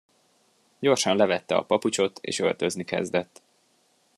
Gyorsan 0.79 1.15
levette 1.17 1.55
a 1.55 1.63
papucsot, 1.65 2.19
és 2.21 2.39
öltözni 2.39 2.83
kezdett. 2.83 3.41